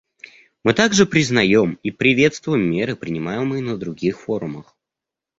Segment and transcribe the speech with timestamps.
[0.63, 4.75] Мы также признаем и приветствуем меры, принимаемые на других форумах.